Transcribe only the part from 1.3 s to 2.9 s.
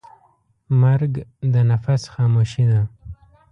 د نفس خاموشي ده.